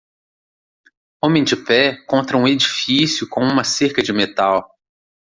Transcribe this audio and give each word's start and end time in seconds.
Homem 1.23 1.43
de 1.43 1.55
pé 1.55 1.95
contra 2.07 2.35
um 2.35 2.47
edifício 2.47 3.29
com 3.29 3.41
uma 3.41 3.63
cerca 3.63 4.01
de 4.01 4.11
metal. 4.11 4.75